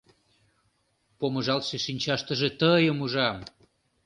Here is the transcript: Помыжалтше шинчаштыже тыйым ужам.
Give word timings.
Помыжалтше 1.19 1.77
шинчаштыже 1.85 2.49
тыйым 2.59 2.97
ужам. 3.05 3.37